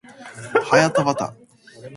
[0.65, 1.35] はやたわた